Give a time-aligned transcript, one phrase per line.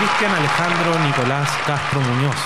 [0.00, 2.36] Cristian Alejandro Nicolás Castro Muñoz.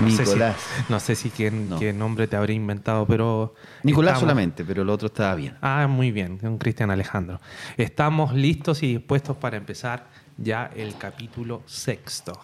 [0.00, 0.56] No sé si- Nicolás.
[0.88, 1.76] no sé si quién, No.
[1.80, 3.54] qué nombre te habría inventado, pero.
[3.82, 5.56] Nicolás estamos- solamente, pero el otro estaba bien.
[5.60, 7.40] Ah, muy bien, un Cristian Alejandro.
[7.76, 10.06] Estamos listos y dispuestos para empezar
[10.36, 12.40] ya el capítulo sexto.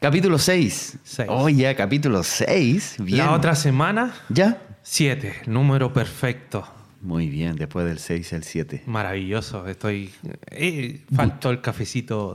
[0.00, 0.98] Capítulo 6.
[1.04, 1.28] Seis.
[1.30, 2.96] Oh, ya, capítulo 6.
[2.98, 3.26] Bien.
[3.26, 4.58] La otra semana, ¿Ya?
[4.82, 6.66] siete, número perfecto.
[7.00, 8.82] Muy bien, después del 6 al 7.
[8.86, 10.10] Maravilloso, estoy.
[10.50, 12.34] eh, faltó el cafecito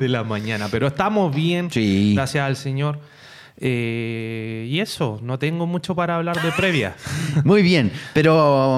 [0.00, 2.14] de la mañana, pero estamos bien, Sí.
[2.14, 3.00] gracias al Señor.
[3.60, 6.94] Eh, y eso, no tengo mucho para hablar de previa.
[7.44, 8.34] Muy bien, pero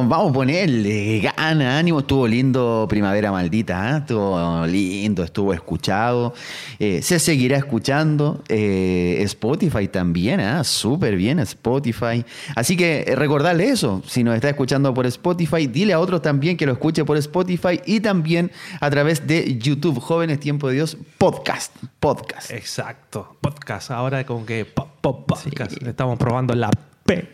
[0.07, 2.01] vamos a ponerle gana, ánimo.
[2.01, 3.99] Estuvo lindo Primavera Maldita, ¿eh?
[3.99, 6.35] estuvo lindo, estuvo escuchado.
[6.79, 8.43] Eh, se seguirá escuchando.
[8.49, 10.65] Spotify también, ¿eh?
[10.65, 12.25] súper bien Spotify.
[12.55, 16.67] Así que recordarle eso, si nos está escuchando por Spotify, dile a otros también que
[16.67, 21.73] lo escuche por Spotify y también a través de YouTube, Jóvenes Tiempo de Dios, podcast.
[21.99, 22.51] Podcast.
[22.51, 23.91] Exacto, podcast.
[23.91, 25.83] Ahora como que pop, pop, podcast.
[25.83, 26.71] Estamos probando la
[27.05, 27.29] P,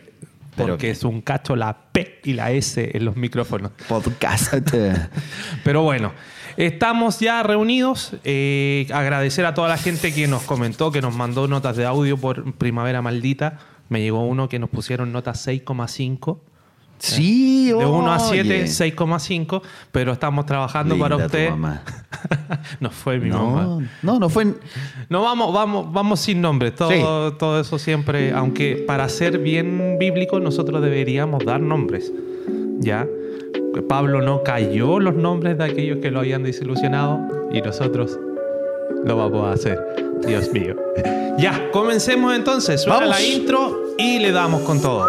[0.55, 3.71] porque es un cacho la P y la S en los micrófonos.
[3.87, 4.53] Podcast.
[5.63, 6.13] Pero bueno,
[6.57, 8.13] estamos ya reunidos.
[8.23, 12.17] Eh, agradecer a toda la gente que nos comentó, que nos mandó notas de audio
[12.17, 13.59] por Primavera Maldita.
[13.89, 16.39] Me llegó uno que nos pusieron nota 6,5.
[16.99, 18.63] Sí, De 1 a 7, oye.
[18.65, 19.61] 6,5.
[19.91, 21.49] Pero estamos trabajando Linda para tu usted.
[21.49, 21.81] mamá.
[22.79, 23.63] no fue mi mamá.
[23.63, 24.53] No, no, no fue.
[25.09, 26.71] No, vamos, vamos, vamos sin nombre.
[26.71, 32.11] Todo, todo eso siempre, aunque para ser bien bíblico, nosotros deberíamos dar nombres.
[32.79, 33.07] ¿Ya?
[33.87, 37.19] Pablo no cayó los nombres de aquellos que lo habían desilusionado
[37.51, 38.17] y nosotros
[39.05, 39.79] lo vamos a hacer.
[40.25, 40.75] Dios mío.
[41.37, 42.81] Ya, comencemos entonces.
[42.81, 43.15] Suena Vamos.
[43.15, 45.07] la intro y le damos con todo.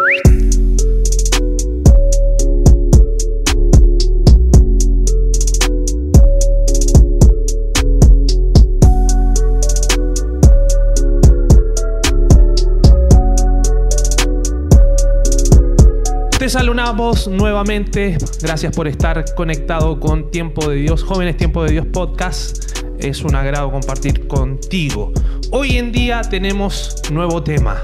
[16.49, 18.17] Saludamos nuevamente.
[18.41, 22.79] Gracias por estar conectado con Tiempo de Dios, Jóvenes Tiempo de Dios Podcast.
[22.97, 25.13] Es un agrado compartir contigo.
[25.51, 27.77] Hoy en día tenemos nuevo tema.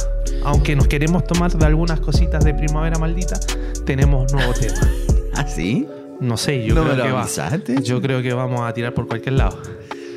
[0.43, 3.39] Aunque nos queremos tomar de algunas cositas de Primavera Maldita,
[3.85, 4.79] tenemos nuevo tema.
[5.35, 5.87] ¿Ah, sí?
[6.19, 7.21] No sé, yo ¿No creo me lo que va.
[7.21, 7.83] avisaste?
[7.83, 9.59] Yo creo que vamos a tirar por cualquier lado.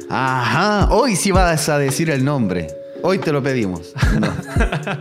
[0.09, 2.69] Ajá, hoy sí vas a decir el nombre.
[3.03, 3.93] Hoy te lo pedimos.
[4.21, 4.33] No,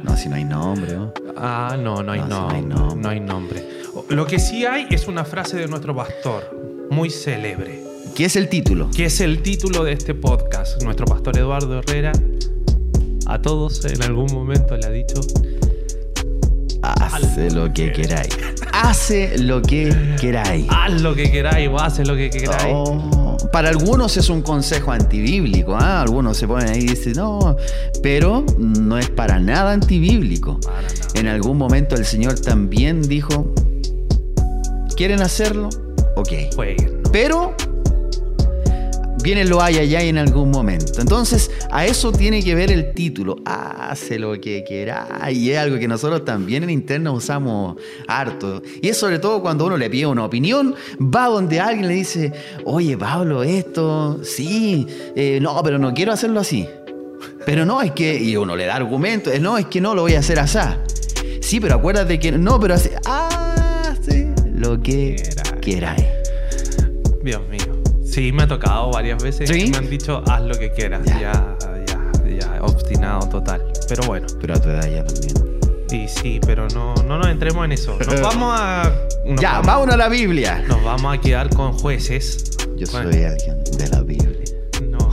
[0.04, 0.94] no si no hay nombre.
[0.94, 1.14] ¿no?
[1.38, 3.02] Ah, no, no hay, No, no nombre.
[3.02, 3.64] no hay nombre.
[4.10, 7.84] Lo que sí hay es una frase de nuestro pastor, muy célebre.
[8.16, 8.90] ¿Qué es el título?
[8.96, 10.82] que es el título de este podcast.
[10.84, 12.12] Nuestro pastor Eduardo Herrera
[13.28, 15.20] a todos en algún momento le ha dicho,
[16.82, 18.38] Hace lo que queráis.
[18.72, 20.66] Hace lo que queráis.
[20.70, 22.74] haz lo que queráis o haz lo que queráis.
[22.74, 23.10] Oh,
[23.52, 25.76] para algunos es un consejo antibíblico.
[25.76, 26.02] ¿ah?
[26.02, 27.56] Algunos se ponen ahí y dicen, no,
[28.02, 30.60] pero no es para nada antibíblico.
[30.60, 30.94] Para nada.
[31.16, 33.54] En algún momento el Señor también dijo,
[34.96, 35.70] ¿quieren hacerlo?
[36.16, 36.30] Ok.
[37.12, 37.56] Pero
[39.28, 41.02] viene lo hay allá en algún momento.
[41.02, 43.36] Entonces, a eso tiene que ver el título.
[43.44, 45.06] Hace lo que quiera.
[45.30, 47.76] Y es algo que nosotros también en interno usamos
[48.08, 48.62] harto.
[48.82, 52.32] Y es sobre todo cuando uno le pide una opinión, va donde alguien le dice,
[52.64, 56.66] oye, Pablo, esto, sí, eh, no, pero no quiero hacerlo así.
[57.46, 60.14] Pero no, es que, y uno le da argumentos, no, es que no lo voy
[60.14, 60.60] a hacer así.
[61.42, 65.22] Sí, pero acuérdate que, no, pero hace, hace lo que
[65.60, 66.06] queráis.
[67.22, 67.57] Dios mío.
[68.18, 69.48] Sí, me ha tocado varias veces.
[69.48, 69.70] ¿Sí?
[69.70, 71.06] Me han dicho, haz lo que quieras.
[71.06, 71.20] Ya.
[71.22, 71.56] Ya,
[71.86, 73.62] ya, ya, obstinado total.
[73.88, 74.26] Pero bueno.
[74.42, 75.60] Pero a tu edad ya también.
[75.92, 77.96] Y sí, pero no, no nos entremos en eso.
[78.04, 78.92] Nos vamos a...
[79.24, 80.64] nos ya, vamos- vámonos a la Biblia.
[80.68, 82.58] Nos vamos a quedar con jueces.
[82.76, 84.56] Yo Bueno, soy alguien de la Biblia.
[84.90, 85.12] No.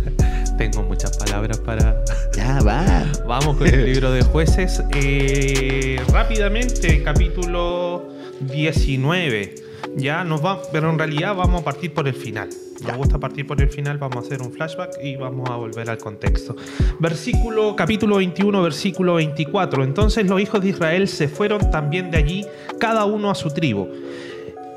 [0.56, 2.02] Tengo muchas palabras para...
[2.34, 3.04] Ya, va.
[3.28, 4.82] Vamos con el libro de jueces.
[4.94, 8.08] Eh, rápidamente, capítulo
[8.40, 9.65] 19.
[9.96, 12.50] Ya nos va, pero en realidad vamos a partir por el final.
[12.86, 15.88] Me gusta partir por el final, vamos a hacer un flashback y vamos a volver
[15.88, 16.54] al contexto.
[16.98, 19.84] Versículo, capítulo 21, versículo 24.
[19.84, 22.46] Entonces los hijos de Israel se fueron también de allí,
[22.78, 23.88] cada uno a su tribu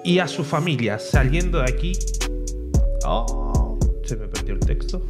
[0.06, 1.92] y a su familia, saliendo de aquí.
[3.06, 5.02] Oh, se me perdió el texto.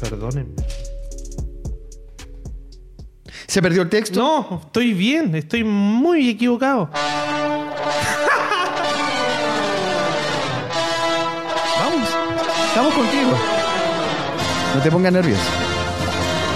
[0.00, 0.56] Perdónenme.
[3.46, 4.18] ¿Se perdió el texto?
[4.20, 6.90] No, estoy bien, estoy muy equivocado.
[12.74, 13.30] Estamos contigo.
[14.74, 15.48] No te pongas nervioso.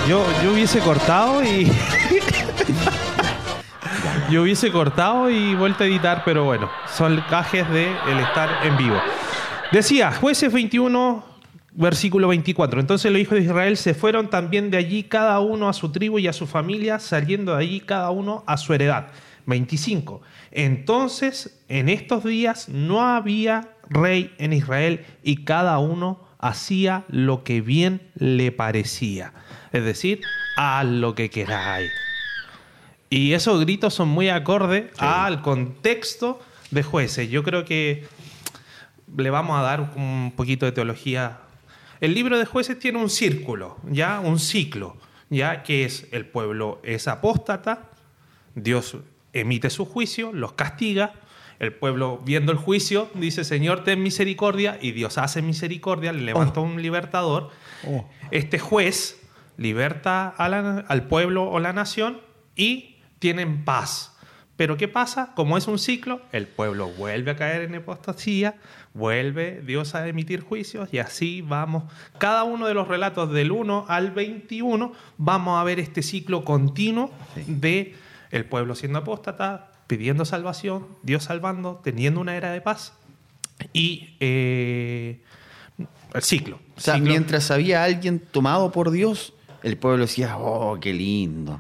[0.09, 1.67] Yo, yo hubiese cortado y.
[4.29, 8.77] yo hubiese cortado y vuelto a editar, pero bueno, son gajes de el estar en
[8.77, 9.01] vivo.
[9.71, 11.25] Decía, jueces 21,
[11.71, 12.81] Versículo 24.
[12.81, 16.19] Entonces los hijos de Israel se fueron también de allí cada uno a su tribu
[16.19, 19.07] y a su familia, saliendo de allí cada uno a su heredad.
[19.49, 20.21] 25.
[20.53, 27.63] Entonces, en estos días no había rey en Israel y cada uno hacía lo que
[27.63, 29.33] bien le parecía.
[29.73, 30.21] Es decir,
[30.57, 31.91] a lo que queráis.
[33.11, 36.41] Y esos gritos son muy acordes al contexto
[36.71, 37.31] de jueces.
[37.31, 38.07] Yo creo que
[39.17, 41.39] le vamos a dar un poquito de teología.
[42.03, 44.99] El libro de jueces tiene un círculo, ya un ciclo,
[45.31, 47.89] ya que es el pueblo es apóstata,
[48.55, 48.99] Dios
[49.33, 51.13] emite su juicio, los castiga,
[51.59, 56.61] el pueblo viendo el juicio dice, Señor, ten misericordia, y Dios hace misericordia, le levanta
[56.61, 57.51] un libertador.
[57.87, 58.09] Oh.
[58.31, 59.21] Este juez
[59.57, 62.21] liberta a la- al pueblo o la nación
[62.55, 64.15] y tienen paz.
[64.57, 65.33] Pero ¿qué pasa?
[65.37, 68.57] Como es un ciclo, el pueblo vuelve a caer en apostasía,
[68.93, 71.85] vuelve Dios a emitir juicios y así vamos.
[72.19, 77.13] Cada uno de los relatos del 1 al 21 vamos a ver este ciclo continuo
[77.47, 77.95] de
[78.31, 82.93] el pueblo siendo apóstata, pidiendo salvación, Dios salvando, teniendo una era de paz
[83.73, 85.21] y eh,
[86.15, 86.61] el ciclo.
[86.77, 89.33] O sea, Ciclo- mientras había alguien tomado por Dios,
[89.63, 91.59] el pueblo decía, oh, qué lindo.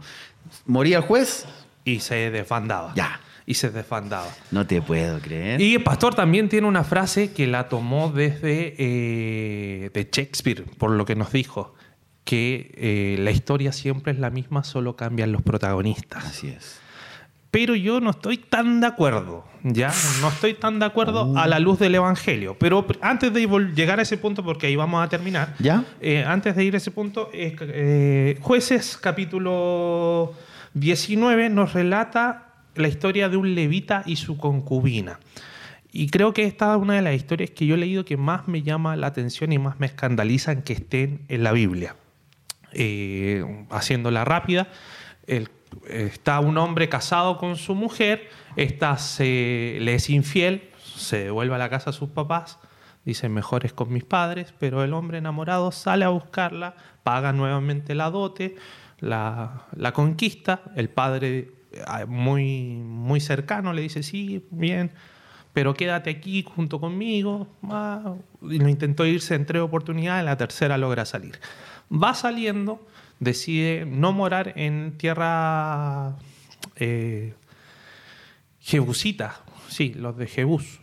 [0.67, 1.47] Moría el juez,
[1.85, 2.93] y se desbandaba.
[2.95, 3.21] Ya.
[3.47, 4.29] Y se desbandaba.
[4.51, 5.59] no te puedo creer.
[5.61, 10.91] Y el pastor también tiene una frase que la tomó desde eh, de Shakespeare, por
[10.91, 11.75] lo que nos dijo,
[12.29, 16.27] que eh, la historia siempre es la misma, solo cambian los protagonistas.
[16.27, 16.79] Así es.
[17.51, 19.91] Pero yo no estoy tan de acuerdo, ¿ya?
[20.21, 22.55] No estoy tan de acuerdo a la luz del Evangelio.
[22.59, 25.85] Pero antes de llegar a ese punto, porque ahí vamos a terminar, ¿Ya?
[26.03, 30.35] eh, antes de ir a ese punto, eh, Jueces capítulo
[30.75, 35.19] 19 nos relata la historia de un levita y su concubina.
[35.91, 38.49] Y creo que esta es una de las historias que yo he leído que más
[38.49, 41.97] me llama la atención y más me escandalizan que estén en la Biblia.
[42.73, 44.69] Eh, haciéndola rápida,
[45.89, 51.59] está un hombre casado con su mujer, esta se, le es infiel, se devuelve a
[51.59, 52.59] la casa a sus papás,
[53.05, 57.95] dice mejor es con mis padres, pero el hombre enamorado sale a buscarla, paga nuevamente
[57.95, 58.57] la dote,
[59.01, 64.93] la, la conquista, el padre eh, muy, muy cercano le dice sí, bien,
[65.53, 67.49] pero quédate aquí junto conmigo.
[67.65, 71.39] Ah, y lo intentó irse en tres oportunidades, la tercera logra salir.
[71.93, 72.87] Va saliendo,
[73.21, 76.17] decide no morar en tierra
[76.77, 77.35] eh,
[78.61, 80.81] jebusita, sí, los de Jebús.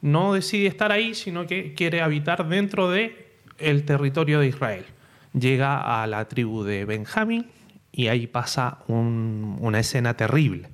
[0.00, 3.28] No decide estar ahí, sino que quiere habitar dentro de
[3.58, 4.84] el territorio de Israel.
[5.32, 7.46] Llega a la tribu de Benjamín
[7.90, 10.68] y ahí pasa un- una escena terrible,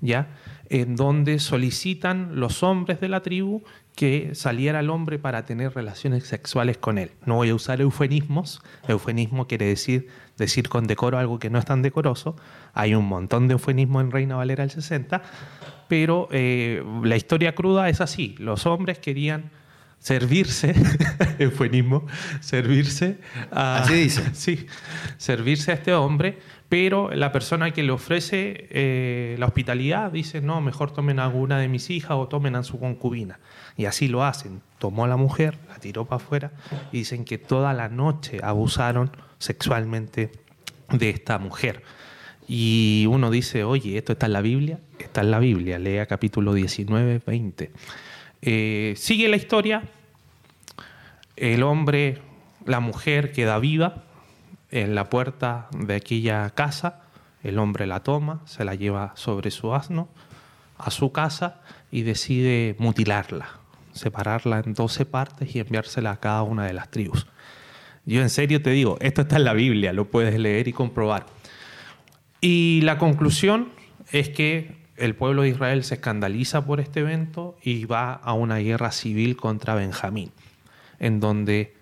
[0.00, 0.28] ¿ya?
[0.70, 3.62] En donde solicitan los hombres de la tribu
[3.94, 7.10] que saliera el hombre para tener relaciones sexuales con él.
[7.26, 8.62] No voy a usar eufemismos.
[8.88, 10.08] Eufemismo quiere decir
[10.38, 12.36] decir con decoro algo que no es tan decoroso.
[12.74, 15.22] Hay un montón de eufemismos en Reina Valera del 60,
[15.88, 18.34] pero eh, la historia cruda es así.
[18.38, 19.50] Los hombres querían
[20.02, 20.74] servirse,
[21.38, 22.06] eufemismo,
[22.40, 23.18] servirse
[23.52, 23.82] a...
[23.82, 24.22] Así dice.
[24.34, 24.66] Sí,
[25.16, 26.38] servirse a este hombre,
[26.68, 31.58] pero la persona que le ofrece eh, la hospitalidad dice, no, mejor tomen a alguna
[31.58, 33.38] de mis hijas o tomen a su concubina.
[33.76, 34.60] Y así lo hacen.
[34.78, 36.50] Tomó a la mujer, la tiró para afuera
[36.90, 40.32] y dicen que toda la noche abusaron sexualmente
[40.90, 41.84] de esta mujer.
[42.48, 44.80] Y uno dice, oye, ¿esto está en la Biblia?
[44.98, 47.70] Está en la Biblia, lea capítulo 19, 20.
[48.44, 49.84] Eh, sigue la historia,
[51.36, 52.18] el hombre,
[52.66, 54.02] la mujer queda viva
[54.72, 57.02] en la puerta de aquella casa,
[57.44, 60.08] el hombre la toma, se la lleva sobre su asno
[60.76, 61.60] a su casa
[61.92, 63.60] y decide mutilarla,
[63.92, 67.28] separarla en 12 partes y enviársela a cada una de las tribus.
[68.04, 71.26] Yo en serio te digo, esto está en la Biblia, lo puedes leer y comprobar.
[72.40, 73.68] Y la conclusión
[74.10, 78.58] es que el pueblo de Israel se escandaliza por este evento y va a una
[78.58, 80.30] guerra civil contra Benjamín,
[81.00, 81.74] en donde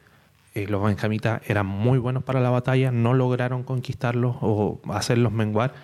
[0.54, 5.74] eh, los benjamitas eran muy buenos para la batalla, no lograron conquistarlos o hacerlos menguar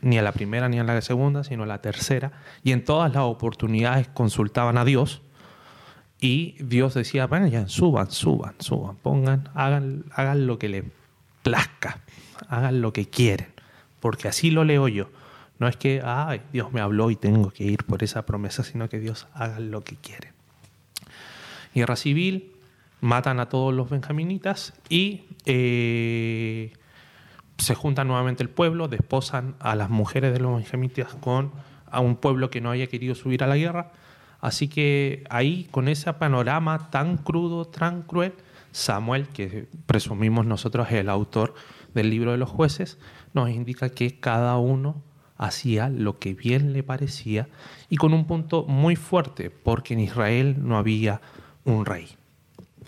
[0.00, 2.32] ni a la primera ni a la segunda, sino a la tercera,
[2.64, 5.22] y en todas las oportunidades consultaban a Dios
[6.20, 10.84] y Dios decía, ya suban, suban, suban, pongan, hagan, hagan lo que les
[11.44, 12.00] plazca,
[12.48, 13.46] hagan lo que quieren,
[14.00, 15.06] porque así lo leo yo.
[15.64, 18.90] No es que, ay, Dios me habló y tengo que ir por esa promesa, sino
[18.90, 20.34] que Dios haga lo que quiere.
[21.74, 22.52] Guerra civil,
[23.00, 26.74] matan a todos los benjaminitas y eh,
[27.56, 31.52] se junta nuevamente el pueblo, desposan a las mujeres de los benjaminitas con
[31.90, 33.90] a un pueblo que no haya querido subir a la guerra.
[34.42, 38.34] Así que ahí, con ese panorama tan crudo, tan cruel,
[38.70, 41.54] Samuel, que presumimos nosotros es el autor
[41.94, 42.98] del libro de los jueces,
[43.32, 45.02] nos indica que cada uno
[45.36, 47.48] hacía lo que bien le parecía
[47.88, 51.20] y con un punto muy fuerte, porque en Israel no había
[51.64, 52.08] un rey.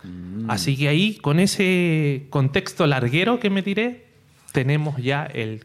[0.02, 0.50] Mm.
[0.50, 4.06] Así que ahí, con ese contexto larguero que me tiré,
[4.52, 5.64] tenemos ya el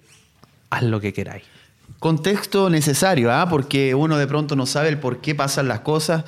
[0.69, 1.43] haz lo que queráis.
[2.01, 3.47] Contexto necesario, ¿ah?
[3.47, 6.25] porque uno de pronto no sabe el por qué pasan las cosas,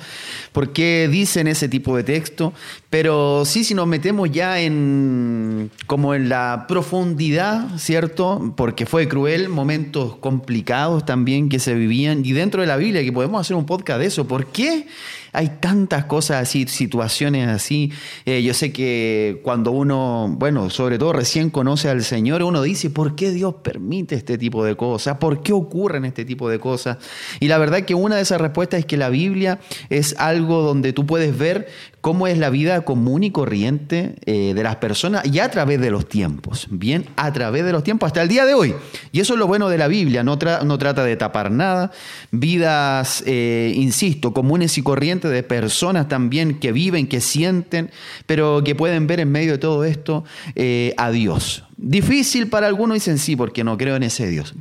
[0.52, 2.52] por qué dicen ese tipo de texto,
[2.90, 8.54] pero sí si nos metemos ya en como en la profundidad, ¿cierto?
[8.56, 13.10] Porque fue cruel, momentos complicados también que se vivían y dentro de la Biblia que
[13.10, 14.86] podemos hacer un podcast de eso, ¿por qué
[15.34, 17.92] hay tantas cosas así, situaciones así.
[18.24, 22.88] Eh, yo sé que cuando uno, bueno, sobre todo recién conoce al Señor, uno dice,
[22.88, 25.18] ¿por qué Dios permite este tipo de cosas?
[25.18, 26.98] ¿Por qué ocurren este tipo de cosas?
[27.40, 29.58] Y la verdad que una de esas respuestas es que la Biblia
[29.90, 31.66] es algo donde tú puedes ver
[32.04, 35.90] cómo es la vida común y corriente eh, de las personas y a través de
[35.90, 38.74] los tiempos, bien, a través de los tiempos hasta el día de hoy.
[39.10, 41.92] Y eso es lo bueno de la Biblia, no, trata de tapar nada,
[42.30, 47.90] vidas, eh, insisto, comunes y corrientes de personas también que viven, que sienten,
[48.26, 50.24] pero que pueden ver en medio de todo esto
[50.56, 51.64] eh, a Dios.
[51.78, 54.54] Difícil para algunos dicen sí, porque no creo en ese Dios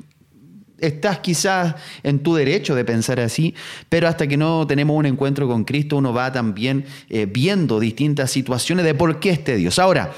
[0.86, 3.56] estás quizás en tu derecho de pensar así,
[3.90, 8.32] pero hasta que no tenemos un encuentro con Cristo, uno va también eh, viendo distintas
[8.32, 9.80] situaciones de por qué este Dios.
[9.80, 10.14] Ahora,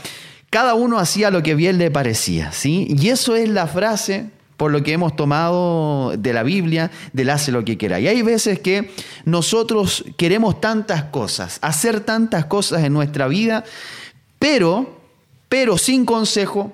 [0.50, 2.88] cada uno hacía lo que bien le parecía, ¿sí?
[2.90, 7.52] Y eso es la frase por lo que hemos tomado de la Biblia, del hace
[7.52, 8.00] lo que quiera.
[8.00, 8.92] Y hay veces que
[9.26, 13.66] nosotros queremos tantas cosas, hacer tantas cosas en nuestra vida,
[14.40, 15.02] pero,
[15.50, 16.74] pero sin consejo,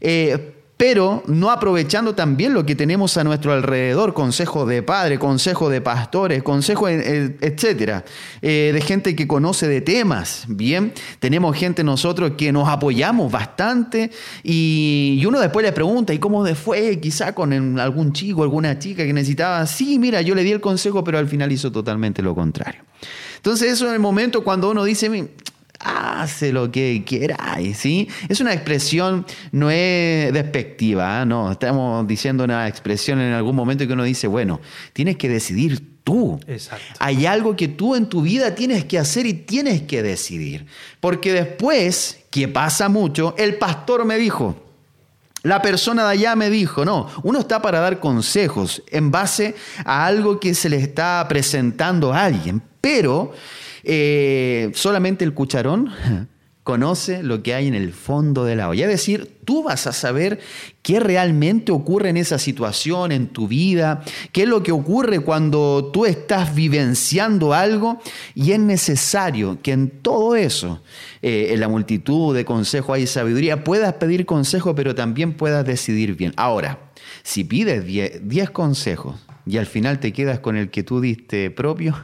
[0.00, 5.70] eh, pero no aprovechando también lo que tenemos a nuestro alrededor, consejo de padres, consejo
[5.70, 8.04] de pastores, consejo, etcétera,
[8.42, 14.10] eh, de gente que conoce de temas, bien, tenemos gente nosotros que nos apoyamos bastante
[14.42, 19.12] y, uno después le pregunta, ¿y cómo fue quizá con algún chico, alguna chica que
[19.12, 19.66] necesitaba?
[19.66, 22.82] Sí, mira, yo le di el consejo, pero al final hizo totalmente lo contrario.
[23.36, 25.08] Entonces eso es el momento cuando uno dice,
[25.86, 28.08] hace lo que queráis, ¿sí?
[28.28, 31.24] Es una expresión, no es despectiva, ¿ah?
[31.24, 34.60] no, estamos diciendo una expresión en algún momento que uno dice, bueno,
[34.92, 36.38] tienes que decidir tú.
[36.46, 36.84] Exacto.
[36.98, 40.66] Hay algo que tú en tu vida tienes que hacer y tienes que decidir.
[41.00, 44.56] Porque después, que pasa mucho, el pastor me dijo,
[45.42, 50.06] la persona de allá me dijo, no, uno está para dar consejos en base a
[50.06, 53.32] algo que se le está presentando a alguien, pero
[53.86, 55.90] eh, solamente el cucharón
[56.66, 58.86] conoce lo que hay en el fondo de la olla.
[58.86, 60.40] Es decir, tú vas a saber
[60.82, 64.02] qué realmente ocurre en esa situación, en tu vida,
[64.32, 68.00] qué es lo que ocurre cuando tú estás vivenciando algo
[68.34, 70.82] y es necesario que en todo eso,
[71.22, 76.16] eh, en la multitud de consejos hay sabiduría, puedas pedir consejo, pero también puedas decidir
[76.16, 76.32] bien.
[76.36, 76.80] Ahora,
[77.22, 79.14] si pides 10 consejos
[79.46, 81.94] y al final te quedas con el que tú diste propio,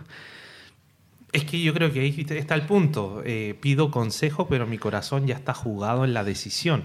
[1.33, 3.23] es que yo creo que ahí está el punto.
[3.25, 6.85] Eh, pido consejo, pero mi corazón ya está jugado en la decisión.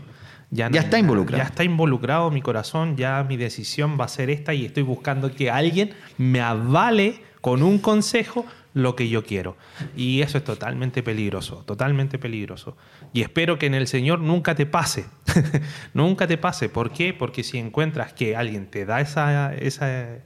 [0.50, 1.44] Ya, está involucrado.
[1.44, 5.34] Ya está involucrado mi corazón, ya mi decisión va a ser esta y estoy buscando
[5.34, 9.58] que alguien me avale con un consejo lo que yo quiero.
[9.98, 12.78] Y eso es totalmente peligroso, totalmente peligroso.
[13.12, 15.06] Y espero que en el Señor nunca te pase,
[15.94, 16.70] nunca te pase.
[16.70, 17.14] ¿Por qué?
[17.14, 20.20] Porque si encuentras que alguien te da esa, esa,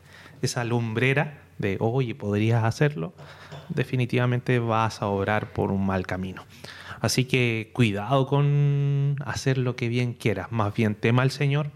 [0.44, 3.16] esa lumbrera de, oye, podrías hacerlo,
[3.74, 6.46] definitivamente vas a obrar por un mal camino.
[7.02, 11.72] Así que cuidado con hacer lo que bien quieras, más bien tema al Señor,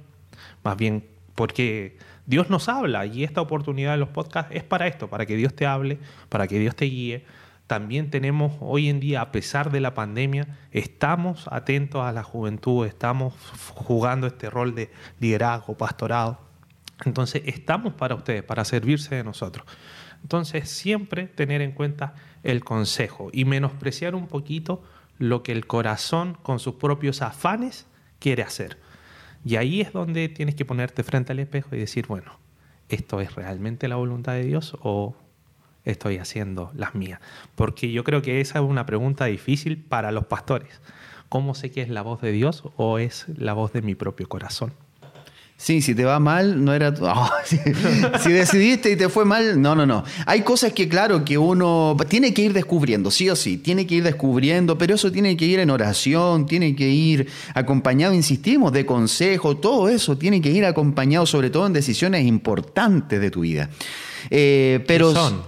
[0.63, 5.09] más bien porque Dios nos habla y esta oportunidad de los podcasts es para esto,
[5.09, 5.99] para que Dios te hable,
[6.29, 7.25] para que Dios te guíe.
[7.67, 12.85] También tenemos hoy en día, a pesar de la pandemia, estamos atentos a la juventud,
[12.85, 13.33] estamos
[13.73, 16.39] jugando este rol de liderazgo, pastorado.
[17.03, 19.65] Entonces estamos para ustedes, para servirse de nosotros.
[20.25, 24.81] Entonces, siempre tener en cuenta el consejo y menospreciar un poquito
[25.19, 27.85] lo que el corazón con sus propios afanes
[28.17, 28.79] quiere hacer.
[29.45, 32.39] Y ahí es donde tienes que ponerte frente al espejo y decir, bueno,
[32.89, 35.15] ¿esto es realmente la voluntad de Dios o
[35.83, 37.19] estoy haciendo las mías?
[37.53, 40.81] Porque yo creo que esa es una pregunta difícil para los pastores.
[41.29, 44.27] ¿Cómo sé que es la voz de Dios o es la voz de mi propio
[44.27, 44.73] corazón?
[45.57, 46.93] Sí, si te va mal, no era.
[47.01, 50.03] Oh, si, decidiste y te fue mal, no, no, no.
[50.25, 53.95] Hay cosas que, claro, que uno tiene que ir descubriendo, sí o sí, tiene que
[53.95, 58.85] ir descubriendo, pero eso tiene que ir en oración, tiene que ir acompañado, insistimos, de
[58.85, 63.69] consejo, todo eso tiene que ir acompañado, sobre todo en decisiones importantes de tu vida.
[64.29, 65.41] Eh, pero, ¿Qué son?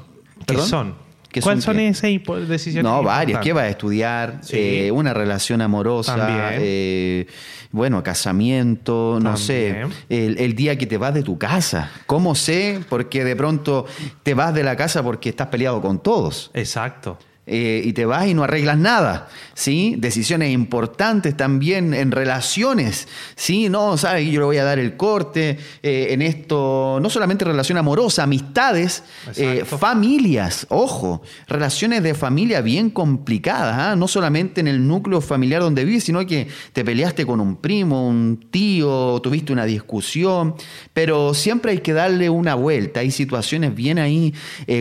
[0.45, 1.06] ¿Qué son?
[1.41, 2.09] ¿Cuáles son, esas
[2.47, 2.83] decisiones?
[2.83, 3.41] No, varias.
[3.41, 4.41] ¿Qué vas a estudiar?
[4.51, 6.51] Eh, una relación amorosa.
[6.53, 7.27] Eh,
[7.71, 9.83] bueno, casamiento, no sé.
[10.09, 11.91] El, el, día que te vas de tu casa.
[12.05, 12.79] ¿Cómo sé?
[12.89, 13.85] Porque de pronto
[14.23, 16.51] te vas de la casa porque estás peleado con todos.
[16.53, 17.17] Exacto.
[17.49, 19.95] Eh, y te vas y no arreglas nada, ¿sí?
[19.97, 23.69] Decisiones importantes también en relaciones, ¿sí?
[23.69, 27.77] No, sabes, yo le voy a dar el corte eh, en esto, no solamente relación
[27.77, 29.01] amorosa, amistades,
[29.37, 33.95] eh, familias, ojo, relaciones de familia bien complicadas, ¿ah?
[33.95, 38.09] no solamente en el núcleo familiar donde vives, sino que te peleaste con un primo,
[38.09, 40.55] un tío, tuviste una discusión,
[40.93, 44.33] pero siempre hay que darle una vuelta, hay situaciones bien ahí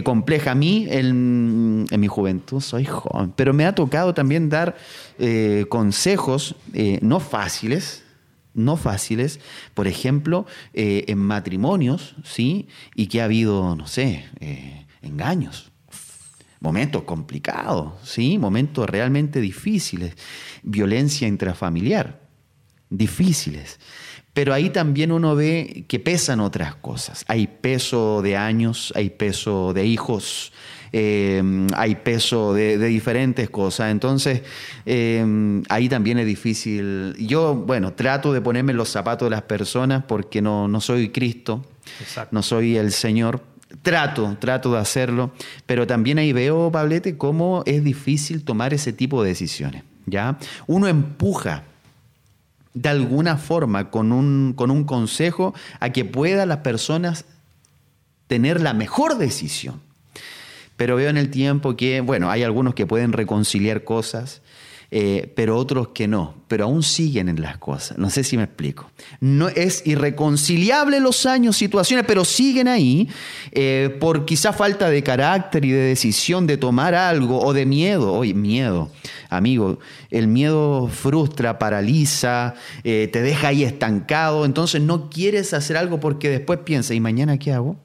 [0.03, 0.47] complejas.
[0.47, 4.77] A mí, en mi juventud, soy joven, pero me ha tocado también dar
[5.19, 8.03] eh, consejos eh, no fáciles,
[8.55, 9.41] no fáciles,
[9.75, 12.69] por ejemplo, eh, en matrimonios, ¿sí?
[12.95, 14.25] Y que ha habido, no sé,
[15.03, 15.71] engaños,
[16.61, 18.39] momentos complicados, ¿sí?
[18.39, 20.15] Momentos realmente difíciles,
[20.63, 22.21] violencia intrafamiliar,
[22.89, 23.79] difíciles.
[24.37, 27.25] Pero ahí también uno ve que pesan otras cosas.
[27.27, 30.53] Hay peso de años, hay peso de hijos,
[30.93, 33.91] Em, hay peso de, diferentes cosas.
[33.91, 34.43] Entonces,
[34.85, 37.15] em, ahí también es difícil.
[37.19, 41.65] Yo, bueno, trato de ponerme los zapatos de las personas porque no, no soy Cristo,
[42.31, 43.43] no soy el Señor.
[43.83, 45.33] Trato, trato de hacerlo,
[45.67, 49.83] pero también ahí veo, Pablete, cómo es difícil tomar ese tipo de decisiones.
[50.07, 50.39] ¿ya?
[50.67, 51.65] Uno empuja
[52.75, 57.25] de alguna forma con un, con un consejo a que puedan las personas
[58.27, 59.81] tener la mejor decisión.
[60.77, 64.43] Pero veo en el tiempo que, bueno, hay algunos que pueden reconciliar cosas,
[64.91, 67.99] eh, pero otros que no, pero aún siguen en las cosas.
[67.99, 68.89] No sé si me explico.
[69.21, 73.09] No es irreconciliable los años, situaciones, pero siguen ahí
[73.51, 78.13] eh, por quizá falta de carácter y de decisión de tomar algo o de miedo.
[78.13, 78.91] Oye, miedo,
[79.29, 85.99] amigo, el miedo frustra, paraliza, eh, te deja ahí estancado, entonces no quieres hacer algo
[85.99, 87.77] porque después piensas, ¿y mañana qué hago?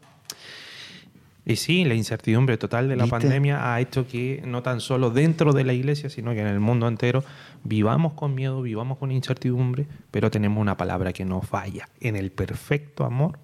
[1.46, 5.54] Y sí, la incertidumbre total de la pandemia ha hecho que no tan solo dentro
[5.54, 7.24] de la iglesia, sino que en el mundo entero
[7.64, 11.90] vivamos con miedo, vivamos con incertidumbre, pero tenemos una palabra que no falla.
[12.00, 13.40] En el perfecto amor,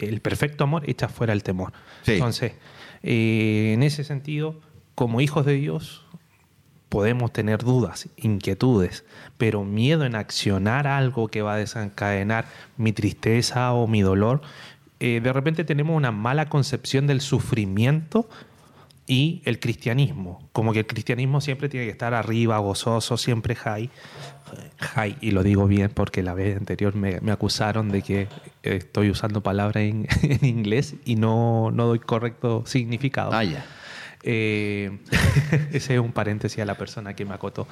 [0.00, 1.72] el perfecto amor echa fuera el temor.
[2.04, 2.54] Entonces,
[3.04, 4.60] eh, en ese sentido,
[4.96, 6.04] como hijos de Dios,
[6.92, 9.04] podemos tener dudas, inquietudes,
[9.38, 12.44] pero miedo en accionar algo que va a desencadenar
[12.76, 14.42] mi tristeza o mi dolor,
[15.04, 18.28] eh, de repente tenemos una mala concepción del sufrimiento
[19.04, 20.48] y el cristianismo.
[20.52, 23.90] Como que el cristianismo siempre tiene que estar arriba, gozoso, siempre high.
[24.78, 28.28] High, y lo digo bien porque la vez anterior me, acusaron de que
[28.62, 30.06] estoy usando palabras en,
[30.42, 33.32] inglés y no, no, doy correcto significado.
[33.32, 33.66] Ah, ya.
[34.22, 35.00] Eh,
[35.72, 37.66] ese es un paréntesis a la persona que me acotó.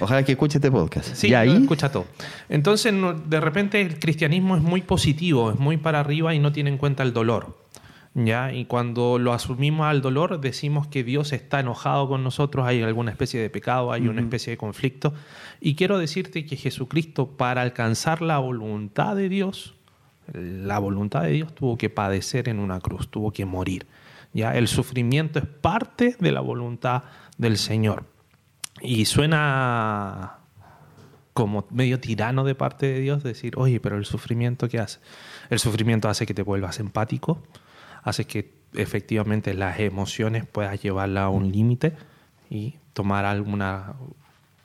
[0.00, 1.14] Ojalá que escuche este podcast.
[1.14, 1.62] Sí, ahí?
[1.62, 2.06] escucha todo.
[2.48, 2.94] Entonces,
[3.26, 6.78] de repente el cristianismo es muy positivo, es muy para arriba y no tiene en
[6.78, 7.62] cuenta el dolor.
[8.14, 8.52] ¿ya?
[8.52, 13.10] Y cuando lo asumimos al dolor, decimos que Dios está enojado con nosotros, hay alguna
[13.10, 15.14] especie de pecado, hay una especie de conflicto.
[15.60, 19.74] Y quiero decirte que Jesucristo, para alcanzar la voluntad de Dios,
[20.32, 23.86] la voluntad de Dios tuvo que padecer en una cruz, tuvo que morir.
[24.32, 24.56] ¿ya?
[24.56, 27.04] El sufrimiento es parte de la voluntad
[27.38, 28.11] del Señor.
[28.82, 30.38] Y suena
[31.32, 34.98] como medio tirano de parte de Dios decir, oye, pero el sufrimiento, ¿qué hace?
[35.50, 37.42] El sufrimiento hace que te vuelvas empático,
[38.02, 41.94] hace que efectivamente las emociones puedas llevarla a un límite
[42.50, 43.94] y tomar alguna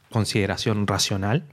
[0.09, 1.45] consideración racional.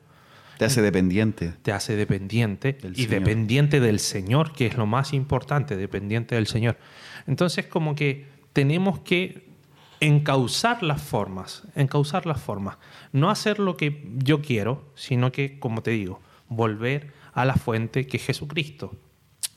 [0.59, 1.53] Te hace dependiente.
[1.62, 6.77] Te hace dependiente y dependiente del Señor, que es lo más importante, dependiente del Señor.
[7.27, 9.54] Entonces, como que tenemos que
[10.05, 12.77] encauzar las formas, encauzar las formas.
[13.12, 18.07] No hacer lo que yo quiero, sino que, como te digo, volver a la fuente
[18.07, 18.95] que es Jesucristo.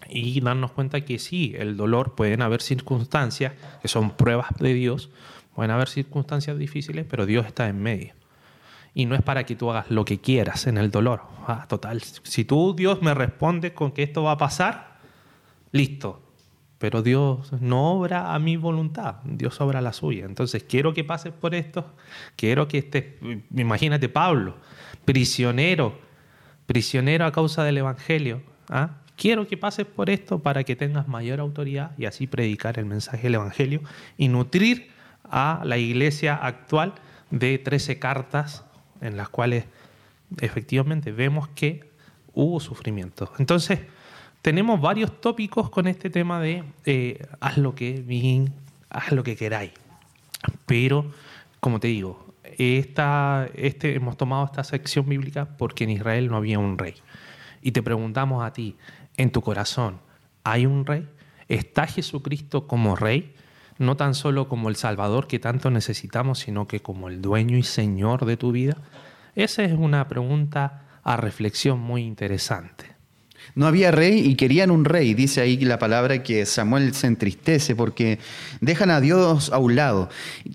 [0.10, 5.10] Y darnos cuenta que sí, el dolor, pueden haber circunstancias que son pruebas de Dios,
[5.54, 8.14] pueden haber circunstancias difíciles, pero Dios está en medio.
[8.94, 11.24] Y no es para que tú hagas lo que quieras en el dolor.
[11.46, 15.00] Ah, total, si tú, Dios, me responde con que esto va a pasar,
[15.72, 16.22] listo,
[16.78, 20.26] pero Dios no obra a mi voluntad, Dios obra a la suya.
[20.26, 21.94] Entonces quiero que pases por esto,
[22.36, 23.06] quiero que estés,
[23.56, 24.56] imagínate Pablo,
[25.06, 26.00] prisionero,
[26.66, 28.42] prisionero a causa del Evangelio.
[28.70, 28.98] ¿ah?
[29.16, 33.24] Quiero que pases por esto para que tengas mayor autoridad y así predicar el mensaje
[33.24, 33.82] del Evangelio
[34.18, 34.92] y nutrir
[35.24, 36.94] a la iglesia actual
[37.32, 38.64] de 13 cartas
[39.02, 39.66] en las cuales
[40.40, 41.90] efectivamente vemos que
[42.34, 43.32] hubo sufrimiento.
[43.40, 43.80] Entonces,
[44.48, 48.54] tenemos varios tópicos con este tema de eh, haz lo que bien,
[48.90, 49.74] haz lo que queráis.
[50.66, 51.12] Pero,
[51.60, 56.60] como te digo, esta, este, hemos tomado esta sección bíblica porque en Israel no había
[56.60, 56.94] un rey.
[57.62, 58.78] Y te preguntamos a ti,
[59.18, 60.00] en tu corazón,
[60.46, 61.10] ¿hay un rey?
[61.50, 63.36] ¿Está Jesucristo como rey?
[63.80, 67.64] No tan solo como el Salvador que tanto necesitamos, sino que como el dueño y
[67.64, 68.78] Señor de tu vida.
[69.36, 72.97] Esa es una pregunta a reflexión muy interesante.
[73.56, 75.14] No había rey y querían un rey.
[75.14, 78.20] Dice ahí la palabra que Samuel se entristece porque
[78.62, 80.10] dejan a Dios a un lado.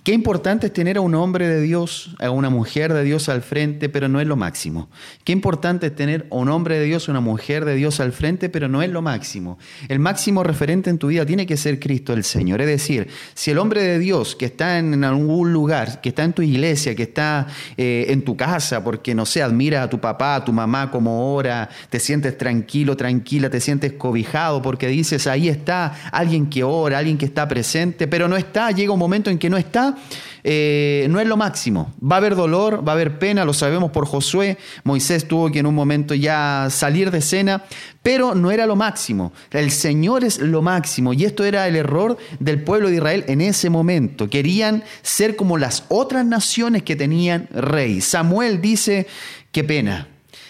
[0.05, 3.42] Qué importante es tener a un hombre de Dios, a una mujer de Dios al
[3.42, 4.88] frente, pero no es lo máximo.
[5.24, 8.48] Qué importante es tener a un hombre de Dios, una mujer de Dios al frente,
[8.48, 9.59] pero no es lo máximo.
[9.88, 12.61] El máximo referente en tu vida tiene que ser Cristo el Señor.
[12.61, 16.33] Es decir, si el hombre de Dios que está en algún lugar, que está en
[16.33, 20.37] tu iglesia, que está eh, en tu casa, porque no sé, admira a tu papá,
[20.37, 22.37] a tu mamá como ora, te sientes
[22.82, 27.46] tranquilo, tranquila, te sientes cobijado porque dices, ahí está alguien que ora, alguien que está
[27.46, 29.96] presente, pero no está, llega un momento en que no está,
[30.44, 31.92] eh, no es lo máximo.
[32.02, 35.60] Va a haber dolor, va a haber pena, lo sabemos por Josué, Moisés tuvo que
[35.60, 37.64] en un momento ya salir de escena,
[38.02, 39.32] pero no era lo máximo.
[39.50, 43.40] El Señor es lo máximo y esto era el error del pueblo de Israel en
[43.40, 44.28] ese momento.
[44.28, 48.00] Querían ser como las otras naciones que tenían rey.
[48.00, 49.06] Samuel dice,
[49.52, 50.08] qué pena,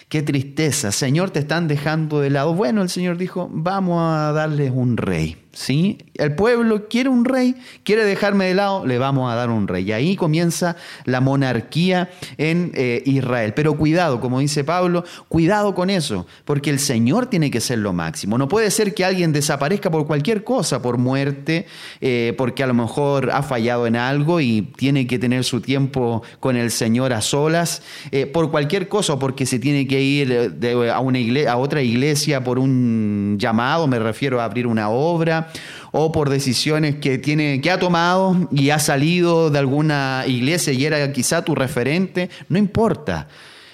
[0.09, 2.53] Qué tristeza, Señor, te están dejando de lado.
[2.53, 5.42] Bueno, el Señor dijo, vamos a darles un rey.
[5.53, 5.99] ¿Sí?
[6.15, 9.85] El pueblo quiere un rey, quiere dejarme de lado, le vamos a dar un rey.
[9.85, 13.53] Y ahí comienza la monarquía en eh, Israel.
[13.53, 17.93] Pero cuidado, como dice Pablo, cuidado con eso, porque el Señor tiene que ser lo
[17.93, 18.37] máximo.
[18.37, 21.67] No puede ser que alguien desaparezca por cualquier cosa, por muerte,
[22.01, 26.23] eh, porque a lo mejor ha fallado en algo y tiene que tener su tiempo
[26.39, 30.55] con el Señor a solas, eh, por cualquier cosa, porque se tiene que ir
[30.91, 35.42] a, una a otra iglesia por un llamado, me refiero a abrir una obra
[35.91, 40.85] o por decisiones que, tiene, que ha tomado y ha salido de alguna iglesia y
[40.85, 43.27] era quizá tu referente, no importa.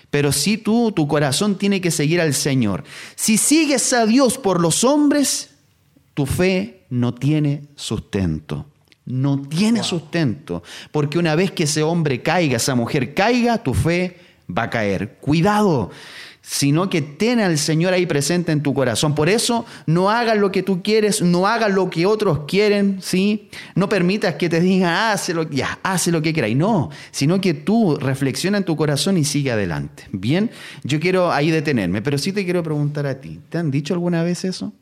[0.09, 2.83] Pero si tú, tu corazón tiene que seguir al Señor.
[3.15, 5.51] Si sigues a Dios por los hombres,
[6.13, 8.65] tu fe no tiene sustento.
[9.05, 10.63] No tiene sustento.
[10.91, 14.17] Porque una vez que ese hombre caiga, esa mujer caiga, tu fe
[14.49, 15.17] va a caer.
[15.21, 15.91] Cuidado
[16.51, 19.13] sino que ten al Señor ahí presente en tu corazón.
[19.13, 23.49] Por eso no hagas lo que tú quieres, no hagas lo que otros quieren, ¿sí?
[23.75, 26.49] No permitas que te digan, lo, ya, hace lo que quieras.
[26.55, 30.05] No, sino que tú reflexiona en tu corazón y sigue adelante.
[30.11, 30.49] Bien,
[30.83, 34.23] yo quiero ahí detenerme, pero sí te quiero preguntar a ti, ¿te han dicho alguna
[34.23, 34.73] vez eso?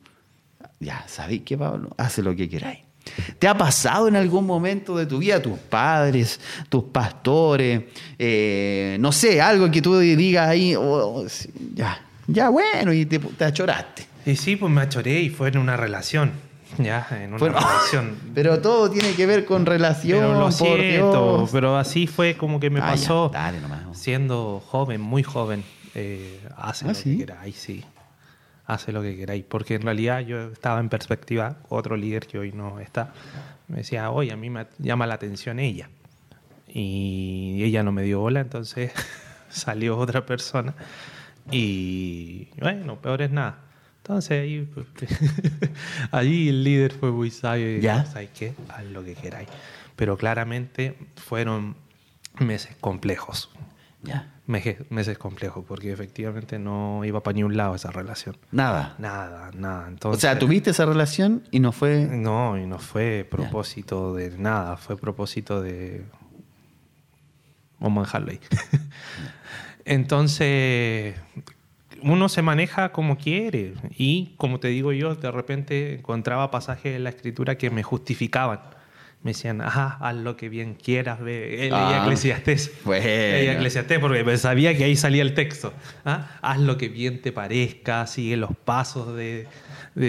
[0.80, 1.90] Ya, ¿sabéis qué, Pablo?
[1.98, 2.87] Hace lo que queráis.
[3.40, 6.40] ¿Te ha pasado en algún momento de tu vida, tus padres,
[6.70, 7.84] tus pastores,
[8.18, 11.26] eh, no sé, algo que tú digas ahí, oh,
[11.74, 14.06] ya, ya bueno, y te, te achoraste?
[14.26, 16.32] Y sí, pues me achoré y fue en una relación.
[16.78, 18.18] Ya, en una relación.
[18.36, 20.20] Pero todo tiene que ver con relación.
[20.20, 23.32] Pero lo siento, pero así fue como que me ah, pasó.
[23.94, 25.64] Siendo joven, muy joven.
[25.96, 27.84] Eh, hace ¿Ah, lo que queráis, sí
[28.68, 29.44] hace lo que queráis.
[29.46, 33.14] Porque en realidad yo estaba en perspectiva, otro líder que hoy no está,
[33.68, 35.90] me decía, oye, a mí me llama la atención ella.
[36.68, 38.92] Y ella no me dio bola, entonces
[39.50, 40.76] salió otra persona.
[41.50, 43.60] Y bueno, peor es nada.
[43.98, 44.88] Entonces ahí, pues,
[46.12, 48.06] allí el líder fue muy sabio y ¿Ya?
[48.06, 48.54] ¿sabes qué?
[48.70, 49.50] Haz lo que queráis.
[49.96, 51.76] Pero claramente fueron
[52.40, 53.50] meses complejos.
[54.04, 54.37] ¿Ya?
[54.48, 58.38] Meses complejos, porque efectivamente no iba para ni un lado esa relación.
[58.52, 58.96] Nada.
[58.98, 59.92] Nada, nada.
[60.04, 62.06] o sea, tuviste esa relación y no fue.
[62.06, 66.06] No, y no fue propósito de nada, fue propósito de.
[67.80, 68.40] Vamos a dejarlo ahí.
[69.86, 71.16] Entonces,
[72.02, 73.74] uno se maneja como quiere.
[73.98, 78.77] Y como te digo yo, de repente encontraba pasajes en la escritura que me justificaban
[79.24, 81.68] me decían, ajá, haz lo que bien quieras, ve.
[81.68, 82.72] Él ah, Eclesiastés.
[82.86, 83.06] Bueno.
[83.06, 85.74] Eclesiastés porque sabía que ahí salía el texto.
[86.06, 86.38] ¿ah?
[86.42, 89.48] Haz lo que bien te parezca, sigue los pasos de,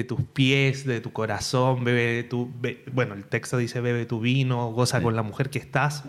[0.07, 2.53] tus pies, de tu corazón, bebe tu...
[2.93, 6.05] bueno, el texto dice, bebe tu vino, goza con la mujer que estás,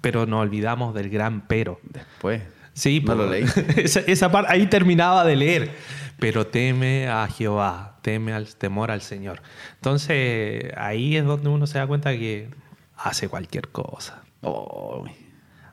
[0.00, 1.80] pero no olvidamos del gran pero.
[1.84, 2.42] Después.
[2.72, 3.44] Sí, no lo leí.
[3.76, 5.70] esa parte, ahí terminaba de leer
[6.18, 9.40] pero teme a Jehová, teme al temor al Señor.
[9.76, 12.50] Entonces, ahí es donde uno se da cuenta que
[12.96, 14.22] hace cualquier cosa.
[14.42, 15.06] Oh,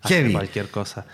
[0.01, 1.05] hace cualquier cosa.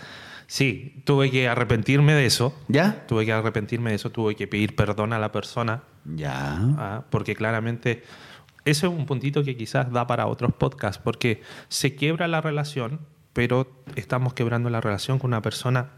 [0.46, 2.56] Sí, tuve que arrepentirme de eso.
[2.68, 3.04] ¿Ya?
[3.08, 5.82] Tuve que arrepentirme de eso, tuve que pedir perdón a la persona.
[6.04, 6.56] Ya.
[6.78, 8.04] Ah, porque claramente
[8.64, 13.00] eso es un puntito que quizás da para otros podcasts, porque se quiebra la relación,
[13.32, 15.90] pero estamos quebrando la relación con una persona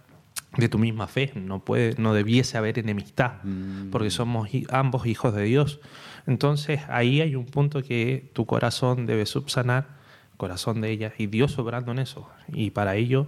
[0.57, 1.33] de tu misma fe.
[1.35, 3.91] No, puede, no debiese haber enemistad, mm.
[3.91, 5.81] porque somos ambos hijos de Dios.
[6.27, 10.01] Entonces ahí hay un punto que tu corazón debe subsanar
[10.41, 12.27] corazón de ellas y Dios obrando en eso.
[12.49, 13.27] Y para ello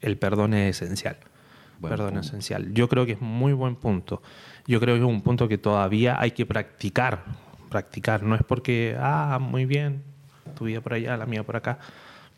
[0.00, 1.18] el perdón es esencial.
[1.78, 2.20] Buen perdón punto.
[2.20, 2.72] es esencial.
[2.72, 4.22] Yo creo que es muy buen punto.
[4.66, 7.24] Yo creo que es un punto que todavía hay que practicar.
[7.68, 8.22] Practicar.
[8.22, 10.04] No es porque, ah, muy bien,
[10.56, 11.78] tu vida por allá, la mía por acá,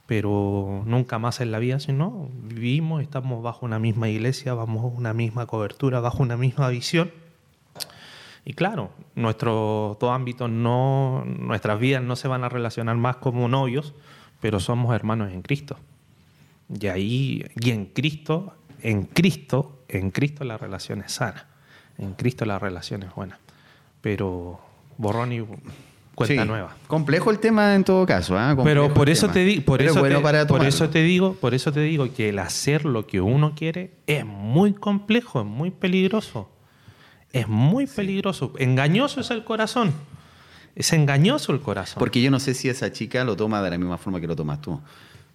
[0.08, 5.12] pero nunca más en la vida, sino vivimos, estamos bajo una misma iglesia, bajo una
[5.12, 7.10] misma cobertura, bajo una misma visión.
[8.46, 13.48] Y claro, nuestro todo ámbito no, nuestras vidas no se van a relacionar más como
[13.48, 13.92] novios,
[14.40, 15.76] pero somos hermanos en Cristo.
[16.80, 21.48] Y ahí, y en Cristo, en Cristo, en Cristo la relación es sana.
[21.98, 23.38] En Cristo la relación es buena.
[24.00, 24.58] Pero
[24.96, 25.44] borrón y
[26.18, 26.48] cuenta Sí.
[26.48, 26.76] nueva.
[26.86, 28.34] Complejo el tema en todo caso.
[28.34, 29.32] Complejo Pero por eso tema.
[29.34, 32.28] te digo, por eso, bueno te, por eso te digo, por eso te digo que
[32.30, 36.50] el hacer lo que uno quiere es muy complejo, es muy peligroso.
[37.32, 38.52] Es muy peligroso.
[38.58, 39.92] Engañoso es el corazón.
[40.74, 41.98] Es engañoso el corazón.
[41.98, 44.34] Porque yo no sé si esa chica lo toma de la misma forma que lo
[44.36, 44.80] tomas tú.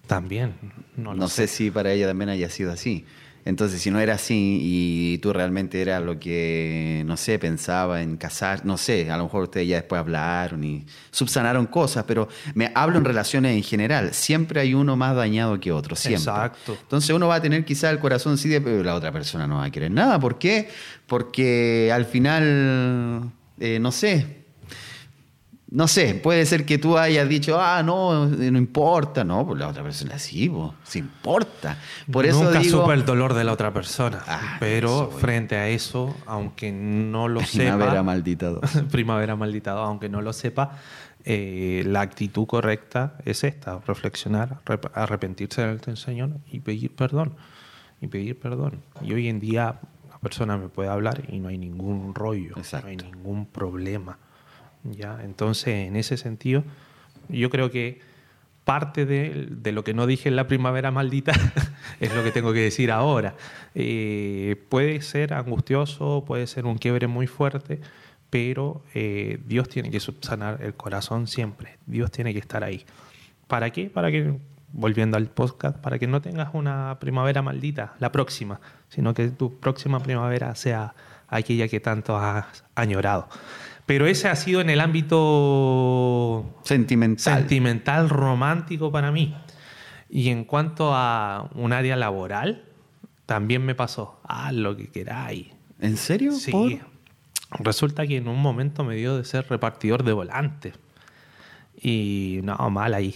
[0.06, 0.54] También.
[0.96, 1.46] No, No, lo sé.
[1.46, 3.04] si para ella también haya sido así.
[3.44, 8.16] Entonces, si no era así y tú realmente era lo que, no sé, pensaba en
[8.16, 12.72] casar, no sé, a lo mejor ustedes ya después hablaron y subsanaron cosas, pero me
[12.74, 14.14] hablo en relaciones en general.
[14.14, 16.22] Siempre hay uno más dañado que otro, siempre.
[16.22, 16.76] Exacto.
[16.80, 19.56] Entonces uno va a tener quizá el corazón así de, pero la otra persona no
[19.56, 20.18] va a querer nada.
[20.18, 20.70] ¿Por qué?
[21.06, 23.30] Porque al final,
[23.60, 24.43] eh, no sé,
[25.74, 29.24] no sé, puede ser que tú hayas dicho, ah, no, eh, no importa.
[29.24, 31.76] No, pues la otra persona sí, pues, sí importa.
[32.12, 34.22] Por eso Nunca digo, supe el dolor de la otra persona.
[34.28, 38.52] Ah, pero frente a eso, aunque no lo primavera sepa, maldita
[38.88, 40.78] primavera maldita, aunque no lo sepa,
[41.24, 47.34] eh, la actitud correcta es esta: reflexionar, rep- arrepentirse delante del Señor y pedir perdón.
[48.00, 48.82] Y pedir perdón.
[49.02, 52.86] Y hoy en día la persona me puede hablar y no hay ningún rollo, Exacto.
[52.86, 54.18] no hay ningún problema.
[54.84, 55.18] ¿Ya?
[55.22, 56.64] Entonces, en ese sentido,
[57.28, 58.00] yo creo que
[58.64, 61.32] parte de, lo que no dije en la primavera maldita
[62.00, 63.36] es lo que tengo que decir ahora.
[63.74, 67.80] Eh, puede ser angustioso, puede ser un quiebre muy fuerte,
[68.30, 71.78] pero eh, Dios tiene que subsanar el corazón siempre.
[71.86, 72.84] Dios tiene que estar ahí.
[73.46, 73.90] ¿Para qué?
[73.90, 74.38] Para que,
[74.72, 79.60] volviendo al podcast, para que no tengas una primavera maldita, la próxima, sino que tu
[79.60, 80.94] próxima primavera sea
[81.28, 83.28] aquella que tanto has añorado.
[83.86, 87.40] Pero ese ha sido en el ámbito Sentimental.
[87.40, 89.34] sentimental, romántico para mí.
[90.08, 92.64] Y en cuanto a un área laboral,
[93.26, 94.20] también me pasó.
[94.24, 95.48] Ah, lo que queráis.
[95.80, 96.32] ¿En serio?
[96.32, 96.50] Sí.
[96.50, 96.72] ¿Por?
[97.62, 100.74] Resulta que en un momento me dio de ser repartidor de volantes.
[101.80, 103.14] Y no, mal ahí.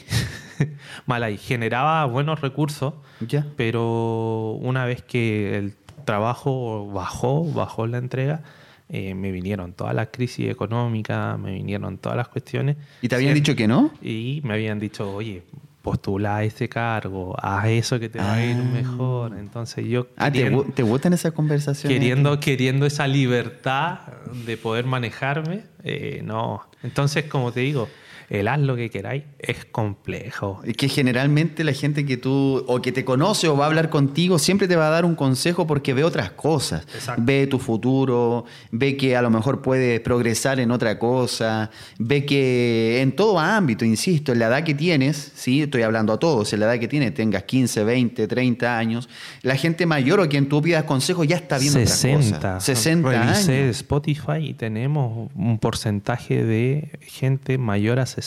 [1.06, 1.38] mal ahí.
[1.38, 2.94] Generaba buenos recursos,
[3.26, 3.46] Ya.
[3.56, 8.42] pero una vez que el trabajo bajó, bajó la entrega,
[8.88, 12.76] eh, me vinieron todas las crisis económicas, me vinieron todas las cuestiones.
[13.02, 13.92] ¿Y te habían dicho que no?
[14.00, 15.42] Y me habían dicho, oye,
[15.82, 18.62] postula a ese cargo, haz eso que te va a ir Ah.
[18.64, 19.36] mejor.
[19.38, 21.98] Entonces yo Ah, ¿te, queriendo, te gustan esas conversaciones?
[21.98, 24.00] queriendo, queriendo esa libertad
[24.44, 26.62] de poder manejarme, eh, no.
[26.82, 27.88] Entonces, como te digo,
[28.28, 30.60] el haz lo que queráis es complejo.
[30.64, 33.88] Es que generalmente la gente que tú, o que te conoce o va a hablar
[33.88, 36.86] contigo, siempre te va a dar un consejo porque ve otras cosas.
[36.94, 37.22] Exacto.
[37.24, 43.00] Ve tu futuro, ve que a lo mejor puede progresar en otra cosa, ve que
[43.00, 45.62] en todo ámbito, insisto, en la edad que tienes, ¿sí?
[45.62, 49.08] estoy hablando a todos, en la edad que tienes, tengas 15, 20, 30 años,
[49.42, 52.36] la gente mayor o quien tú pidas consejo ya está viendo otras 60.
[52.36, 52.64] cosas.
[52.64, 53.76] 60 Revisé años.
[53.76, 58.17] Spotify y tenemos un porcentaje de gente mayor a 60,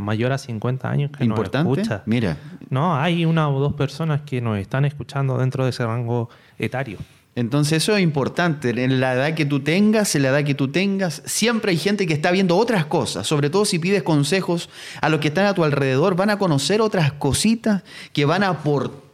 [0.00, 1.68] mayor a 50 años que Importante.
[1.68, 2.02] nos escucha.
[2.06, 2.36] Mira,
[2.70, 6.98] No, hay una o dos personas que nos están escuchando dentro de ese rango etario.
[7.34, 10.68] Entonces eso es importante, en la edad que tú tengas, en la edad que tú
[10.68, 14.68] tengas, siempre hay gente que está viendo otras cosas, sobre todo si pides consejos
[15.00, 18.48] a los que están a tu alrededor, van a conocer otras cositas que van a
[18.48, 19.07] aportar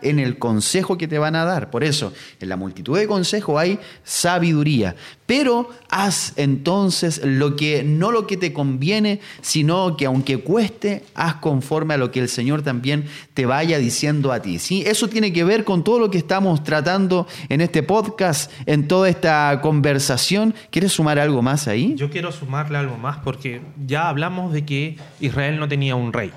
[0.00, 1.70] en el consejo que te van a dar.
[1.70, 4.96] Por eso, en la multitud de consejos hay sabiduría,
[5.26, 11.34] pero haz entonces lo que no lo que te conviene, sino que aunque cueste, haz
[11.36, 14.58] conforme a lo que el Señor también te vaya diciendo a ti.
[14.58, 14.82] ¿sí?
[14.86, 19.10] Eso tiene que ver con todo lo que estamos tratando en este podcast, en toda
[19.10, 20.54] esta conversación.
[20.70, 21.94] ¿Quieres sumar algo más ahí?
[21.96, 26.32] Yo quiero sumarle algo más porque ya hablamos de que Israel no tenía un rey.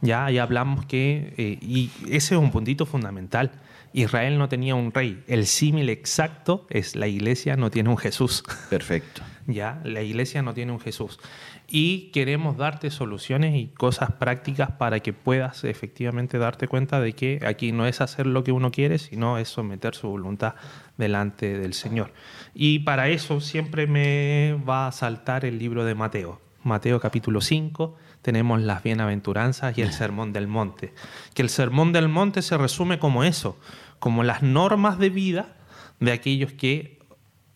[0.00, 3.52] Ya, ya hablamos que, eh, y ese es un puntito fundamental,
[3.94, 5.22] Israel no tenía un rey.
[5.28, 8.42] El símil exacto es la iglesia no tiene un Jesús.
[8.70, 9.22] Perfecto.
[9.46, 11.20] Ya, la iglesia no tiene un Jesús.
[11.68, 17.40] Y queremos darte soluciones y cosas prácticas para que puedas efectivamente darte cuenta de que
[17.46, 20.54] aquí no es hacer lo que uno quiere, sino es someter su voluntad
[20.98, 22.12] delante del Señor.
[22.52, 26.40] Y para eso siempre me va a saltar el libro de Mateo.
[26.64, 30.94] Mateo capítulo 5, tenemos las bienaventuranzas y el sermón del monte.
[31.34, 33.60] Que el sermón del monte se resume como eso,
[33.98, 35.56] como las normas de vida
[36.00, 36.98] de aquellos que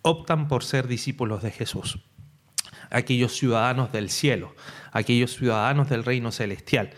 [0.03, 2.01] optan por ser discípulos de Jesús,
[2.91, 4.55] aquellos ciudadanos del cielo,
[4.93, 6.91] aquellos ciudadanos del reino celestial,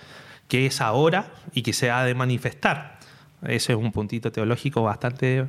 [0.48, 2.98] que es ahora y que se ha de manifestar.
[3.42, 5.46] Ese es un puntito teológico bastante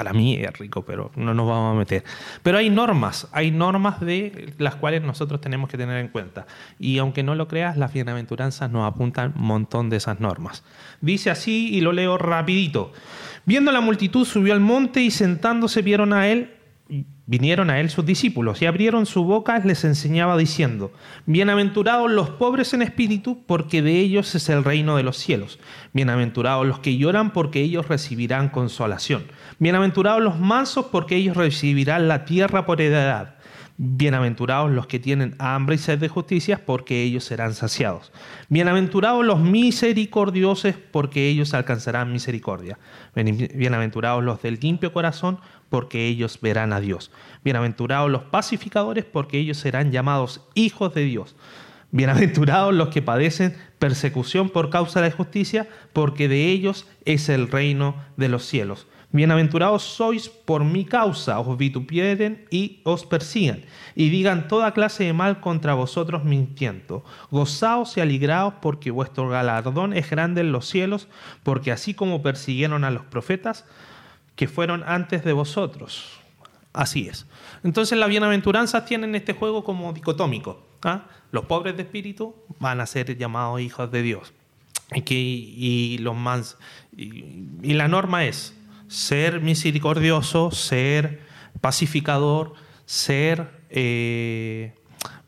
[0.00, 2.04] para mí es rico, pero no nos vamos a meter.
[2.42, 6.46] Pero hay normas, hay normas de las cuales nosotros tenemos que tener en cuenta.
[6.78, 10.64] Y aunque no lo creas, las bienaventuranzas nos apuntan un montón de esas normas.
[11.02, 12.94] Dice así y lo leo rapidito.
[13.44, 16.54] Viendo la multitud subió al monte y sentándose vieron a él
[17.30, 20.90] Vinieron a él sus discípulos y abrieron su boca, les enseñaba diciendo,
[21.26, 25.60] Bienaventurados los pobres en espíritu, porque de ellos es el reino de los cielos.
[25.92, 29.26] Bienaventurados los que lloran, porque ellos recibirán consolación.
[29.60, 33.36] Bienaventurados los mansos, porque ellos recibirán la tierra por heredad.
[33.82, 38.12] Bienaventurados los que tienen hambre y sed de justicia, porque ellos serán saciados.
[38.48, 42.78] Bienaventurados los misericordiosos, porque ellos alcanzarán misericordia.
[43.14, 45.38] Bienaventurados los del limpio corazón,
[45.70, 47.10] porque ellos verán a Dios.
[47.42, 51.36] Bienaventurados los pacificadores, porque ellos serán llamados hijos de Dios.
[51.92, 57.48] Bienaventurados los que padecen persecución por causa de la justicia, porque de ellos es el
[57.48, 58.86] reino de los cielos.
[59.12, 63.62] Bienaventurados sois por mi causa, os vitupieren y os persigan,
[63.96, 67.04] y digan toda clase de mal contra vosotros mintiendo.
[67.32, 71.08] Gozaos y alegraos, porque vuestro galardón es grande en los cielos,
[71.42, 73.64] porque así como persiguieron a los profetas
[74.40, 76.18] que fueron antes de vosotros.
[76.72, 77.26] Así es.
[77.62, 80.66] Entonces las bienaventuranzas tienen este juego como dicotómico.
[80.82, 81.08] ¿ah?
[81.30, 84.32] Los pobres de espíritu van a ser llamados hijos de Dios.
[84.94, 86.56] Y, que, y los más,
[86.96, 88.56] y la norma es
[88.88, 91.20] ser misericordioso, ser
[91.60, 92.54] pacificador,
[92.86, 94.72] ser eh,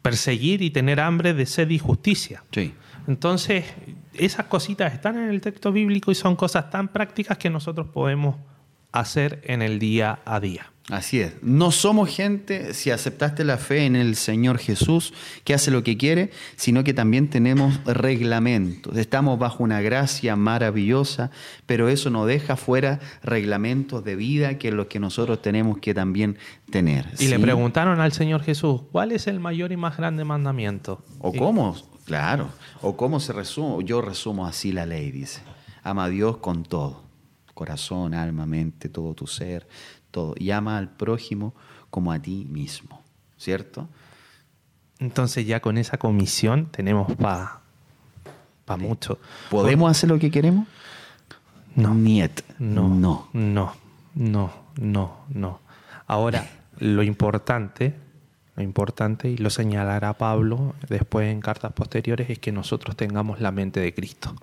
[0.01, 2.45] perseguir y tener hambre de sed y justicia.
[2.51, 2.73] Sí.
[3.07, 3.67] Entonces,
[4.15, 8.37] esas cositas están en el texto bíblico y son cosas tan prácticas que nosotros podemos
[8.93, 10.73] hacer en el día a día.
[10.91, 11.35] Así es.
[11.43, 15.97] No somos gente, si aceptaste la fe en el Señor Jesús, que hace lo que
[15.97, 18.97] quiere, sino que también tenemos reglamentos.
[18.97, 21.31] Estamos bajo una gracia maravillosa,
[21.67, 25.95] pero eso no deja fuera reglamentos de vida, que es lo que nosotros tenemos que
[25.95, 26.37] también
[26.71, 27.07] tener.
[27.21, 31.05] Y le preguntaron al Señor Jesús, ¿cuál es el mayor y más grande mandamiento?
[31.21, 31.77] ¿O cómo?
[32.05, 32.51] Claro.
[32.81, 33.85] ¿O cómo se resume?
[33.85, 35.43] Yo resumo así la ley, dice.
[35.85, 37.12] Ama a Dios con todo
[37.63, 39.69] corazón, alma, mente, todo tu ser,
[40.11, 40.35] todo.
[40.37, 41.55] Y ama al prójimo
[41.91, 43.01] como a ti mismo,
[43.39, 43.89] ¿cierto?
[44.99, 47.61] Entonces ya con esa comisión tenemos para
[48.65, 49.21] pa mucho.
[49.49, 50.67] ¿Podemos hacer lo que queremos?
[51.77, 51.95] No.
[51.95, 52.41] Niet.
[52.59, 52.89] No.
[52.89, 53.29] No.
[53.33, 53.75] No.
[54.17, 54.51] No.
[54.81, 55.25] No.
[55.29, 55.61] No.
[56.09, 56.45] Ahora,
[56.81, 57.95] lo importante,
[58.57, 63.53] lo importante, y lo señalará Pablo después en cartas posteriores, es que nosotros tengamos la
[63.53, 64.35] mente de Cristo.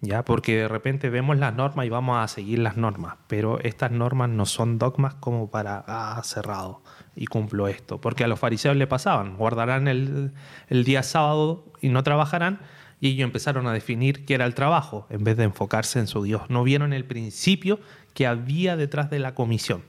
[0.00, 0.24] ¿Ya?
[0.24, 4.30] Porque de repente vemos las normas y vamos a seguir las normas, pero estas normas
[4.30, 6.82] no son dogmas como para, ah, cerrado
[7.14, 10.32] y cumplo esto, porque a los fariseos le pasaban, guardarán el,
[10.68, 12.60] el día sábado y no trabajarán,
[13.00, 16.22] y ellos empezaron a definir qué era el trabajo, en vez de enfocarse en su
[16.22, 16.48] Dios.
[16.48, 17.78] No vieron el principio
[18.14, 19.82] que había detrás de la comisión.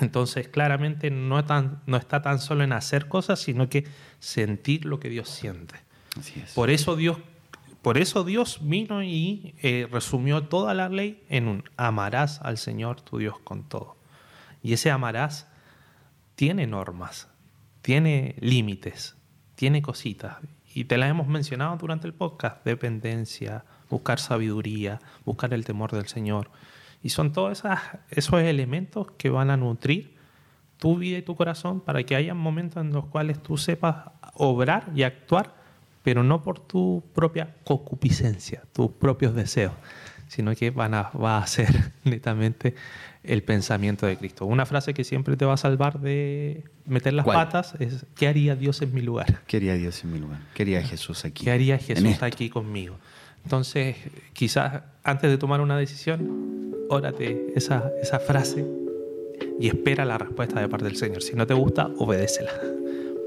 [0.00, 3.86] Entonces, claramente no, tan, no está tan solo en hacer cosas, sino que
[4.20, 5.74] sentir lo que Dios siente.
[6.54, 7.18] Por eso Dios
[7.82, 13.00] por eso Dios vino y eh, resumió toda la ley en un amarás al Señor
[13.00, 13.96] tu Dios con todo.
[14.62, 15.48] Y ese amarás
[16.34, 17.28] tiene normas,
[17.80, 19.16] tiene límites,
[19.54, 20.36] tiene cositas.
[20.74, 22.64] Y te las hemos mencionado durante el podcast.
[22.64, 26.50] Dependencia, buscar sabiduría, buscar el temor del Señor.
[27.02, 27.62] Y son todos
[28.10, 30.16] esos elementos que van a nutrir
[30.76, 34.90] tu vida y tu corazón para que haya momentos en los cuales tú sepas obrar
[34.94, 35.59] y actuar
[36.02, 39.72] pero no por tu propia concupiscencia, tus propios deseos,
[40.28, 42.74] sino que van a, va a ser netamente
[43.22, 44.46] el pensamiento de Cristo.
[44.46, 48.56] Una frase que siempre te va a salvar de meter las patas es, ¿qué haría
[48.56, 49.42] Dios en mi lugar?
[49.46, 50.40] ¿Qué haría Dios en mi lugar?
[50.54, 51.44] ¿Qué haría Jesús aquí?
[51.44, 52.96] ¿Qué haría Jesús aquí conmigo?
[53.44, 53.96] Entonces,
[54.32, 58.66] quizás antes de tomar una decisión, órate esa, esa frase
[59.58, 61.22] y espera la respuesta de parte del Señor.
[61.22, 62.50] Si no te gusta, obedécela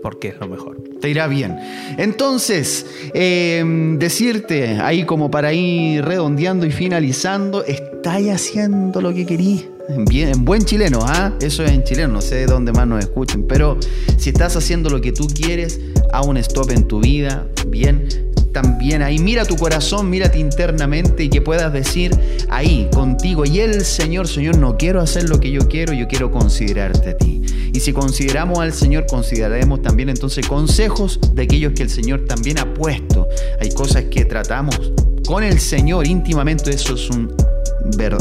[0.04, 0.84] porque es lo mejor.
[1.02, 1.58] Te irá bien.
[1.98, 9.66] Entonces, em, decirte ahí como para ir redondeando y finalizando, estáis haciendo lo que querís.
[10.10, 11.34] Bien, en buen chileno, ¿ah?
[11.42, 13.78] Eso es en chileno, no sé de dónde más nos escuchen, pero
[14.18, 15.80] si estás haciendo lo que tú quieres,
[16.14, 18.08] a un stop en tu vida, bien,
[18.54, 19.20] también ahí.
[19.20, 22.18] Mira tu corazón, mírate internamente y que puedas decir
[22.50, 23.44] ahí contigo.
[23.46, 27.18] Y el Señor, Señor, no quiero hacer lo que yo quiero, yo quiero considerarte a
[27.18, 27.42] ti.
[27.74, 32.60] Y si consideramos al Señor, consideraremos también entonces consejos de aquellos que el Señor también
[32.60, 33.28] ha puesto.
[33.60, 34.94] Hay cosas que tratamos
[35.26, 37.34] con el Señor íntimamente, eso es un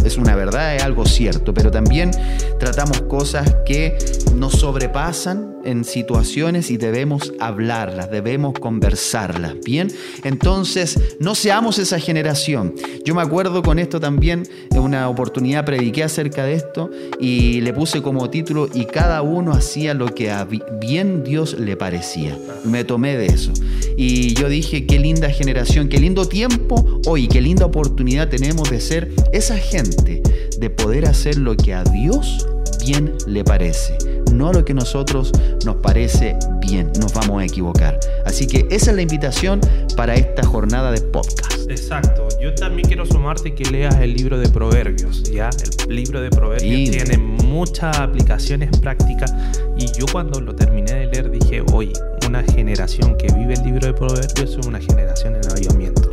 [0.05, 2.11] es una verdad, es algo cierto, pero también
[2.59, 3.97] tratamos cosas que
[4.35, 9.93] nos sobrepasan en situaciones y debemos hablarlas, debemos conversarlas, ¿bien?
[10.25, 12.75] Entonces, no seamos esa generación.
[13.05, 16.91] Yo me acuerdo con esto también, en una oportunidad prediqué acerca de esto
[17.21, 20.47] y le puse como título, y cada uno hacía lo que a
[20.81, 22.37] bien Dios le parecía.
[22.65, 23.53] Me tomé de eso.
[23.97, 28.81] Y yo dije, qué linda generación, qué lindo tiempo hoy, qué linda oportunidad tenemos de
[28.81, 30.23] ser esa gente,
[30.59, 32.47] de poder hacer lo que a Dios
[32.85, 33.97] bien le parece,
[34.33, 35.33] no lo que a nosotros
[35.65, 37.99] nos parece bien, nos vamos a equivocar.
[38.27, 39.61] Así que esa es la invitación
[39.97, 41.71] para esta jornada de podcast.
[41.71, 45.51] Exacto, yo también quiero sumarte que leas el libro de Proverbios, ¿ya?
[45.89, 49.33] El libro de Proverbios tiene muchas aplicaciones prácticas
[49.79, 51.93] y yo cuando lo terminé de leer dije, oye,
[52.27, 56.13] una generación que vive el libro de Proverbios es una generación en avivamiento.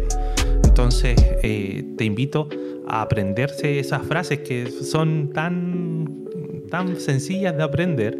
[0.64, 2.48] Entonces, eh, te invito
[2.88, 6.26] a aprenderse esas frases que son tan,
[6.70, 8.18] tan sencillas de aprender,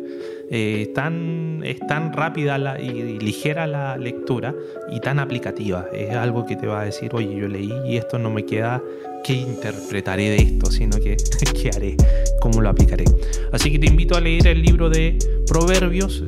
[0.50, 4.54] eh, tan, es tan rápida la, y, ligera la lectura
[4.92, 5.88] y tan aplicativa.
[5.94, 8.82] Es algo que te va a decir, oye, yo leí y esto no me queda,
[9.24, 10.70] ¿qué interpretaré de esto?
[10.72, 11.18] Sino que,
[11.62, 11.96] ¿qué haré?
[12.42, 13.06] ¿Cómo lo aplicaré?
[13.52, 15.18] Así que te invito a leer el libro de
[15.48, 16.24] Proverbios,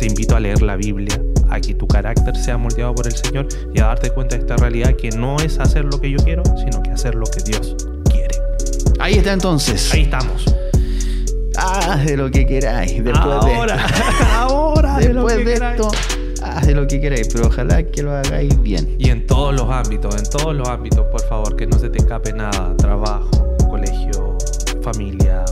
[0.00, 3.46] te invito a leer la Biblia, a que tu carácter sea moldeado por el Señor
[3.74, 6.42] y a darte cuenta de esta realidad que no es hacer lo que yo quiero,
[6.56, 7.76] sino que hacer lo que Dios
[8.10, 8.34] quiere.
[8.98, 9.92] Ahí está entonces.
[9.92, 10.46] Ahí estamos.
[11.54, 13.04] Haz de lo que queráis.
[13.04, 13.82] Después ahora, de
[14.32, 15.90] ahora, de lo que de esto,
[16.42, 18.96] haz de lo que queráis, pero ojalá que lo hagáis bien.
[18.98, 21.98] Y en todos los ámbitos, en todos los ámbitos, por favor, que no se te
[21.98, 22.74] escape nada.
[22.78, 24.38] Trabajo, colegio,
[24.80, 25.44] familia,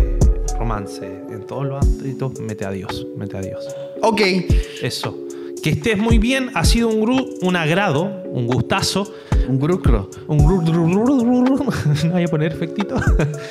[0.00, 0.18] eh,
[0.58, 3.64] romance, en todos los ámbitos, mete a Dios, mete a Dios.
[4.06, 4.20] Ok.
[4.82, 5.18] Eso.
[5.62, 9.10] Que estés muy bien, ha sido un, gru un agrado, un gustazo.
[9.48, 10.10] Un grucro.
[10.28, 10.84] Un grucro.
[12.12, 12.96] Voy a poner efectito.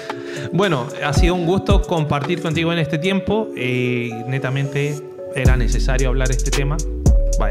[0.53, 3.47] bueno, ha sido un gusto compartir contigo en este tiempo.
[3.57, 4.95] Eh, netamente
[5.35, 6.77] era necesario hablar este tema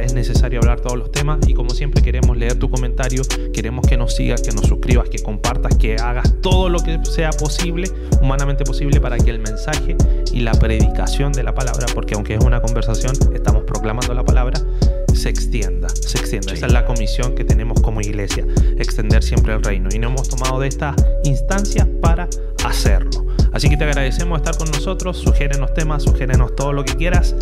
[0.01, 3.22] es necesario hablar todos los temas y como siempre queremos leer tu comentario,
[3.53, 7.30] queremos que nos sigas, que nos suscribas, que compartas, que hagas todo lo que sea
[7.30, 9.97] posible, humanamente posible, para que el mensaje
[10.33, 14.61] y la predicación de la palabra, porque aunque es una conversación, estamos proclamando la palabra,
[15.14, 16.53] se extienda, se extienda.
[16.53, 18.47] Esa es la comisión que tenemos como iglesia,
[18.78, 19.89] extender siempre el reino.
[19.93, 22.28] Y no hemos tomado de estas instancias para
[22.64, 23.26] hacerlo.
[23.53, 27.35] Así que te agradecemos estar con nosotros, sugiérenos temas, sugiérenos todo lo que quieras.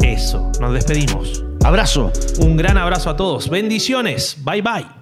[0.00, 1.47] Eso, nos despedimos.
[1.64, 2.12] Abrazo.
[2.40, 3.48] Un gran abrazo a todos.
[3.48, 4.36] Bendiciones.
[4.44, 4.97] Bye bye.